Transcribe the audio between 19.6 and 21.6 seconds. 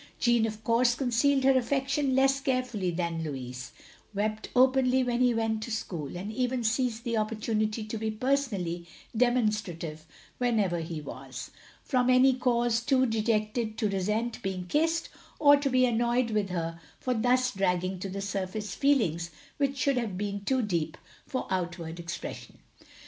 should have been too deep for